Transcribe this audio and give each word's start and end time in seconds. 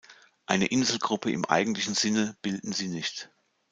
Eine 0.47 0.65
Inselgruppe 0.65 1.29
im 1.31 1.45
eigentlichen 1.45 1.93
Sinne 1.93 2.35
bilden 2.41 2.73
sie 2.73 2.87
nicht. 2.87 3.29